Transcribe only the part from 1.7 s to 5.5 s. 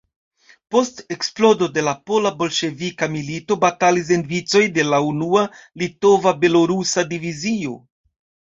de la pola-bolŝevika milito batalis en vicoj de la unua